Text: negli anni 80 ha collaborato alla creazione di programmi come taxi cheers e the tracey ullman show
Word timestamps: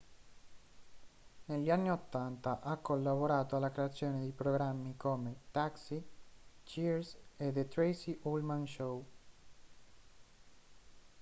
negli 1.45 1.69
anni 1.69 1.91
80 1.91 2.61
ha 2.63 2.77
collaborato 2.77 3.55
alla 3.55 3.69
creazione 3.69 4.19
di 4.21 4.31
programmi 4.31 4.97
come 4.97 5.35
taxi 5.51 6.03
cheers 6.63 7.15
e 7.37 7.51
the 7.51 7.67
tracey 7.67 8.17
ullman 8.23 8.65
show 8.65 9.05